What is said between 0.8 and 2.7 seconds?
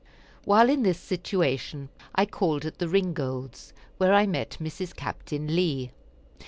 this situation I called